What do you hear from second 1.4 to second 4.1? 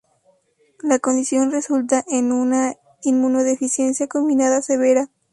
resulta en una inmunodeficiencia